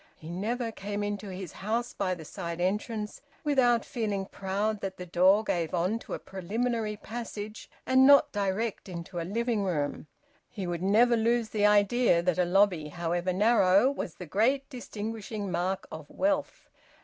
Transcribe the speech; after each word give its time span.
He 0.17 0.31
never 0.31 0.71
came 0.71 1.03
into 1.03 1.29
his 1.29 1.51
house 1.51 1.93
by 1.93 2.15
the 2.15 2.25
side 2.25 2.59
entrance 2.59 3.21
without 3.43 3.85
feeling 3.85 4.25
proud 4.25 4.81
that 4.81 4.97
the 4.97 5.05
door 5.05 5.43
gave 5.43 5.75
on 5.75 5.99
to 5.99 6.15
a 6.15 6.17
preliminary 6.17 6.97
passage 6.97 7.69
and 7.85 8.07
not 8.07 8.31
direct 8.31 8.89
into 8.89 9.19
a 9.19 9.21
living 9.21 9.63
room; 9.63 10.07
he 10.49 10.65
would 10.65 10.81
never 10.81 11.15
lose 11.15 11.49
the 11.49 11.67
idea 11.67 12.23
that 12.23 12.39
a 12.39 12.45
lobby, 12.45 12.87
however 12.87 13.31
narrow, 13.31 13.91
was 13.91 14.15
the 14.15 14.25
great 14.25 14.67
distinguishing 14.71 15.51
mark 15.51 15.85
of 15.91 16.09
wealth. 16.09 16.67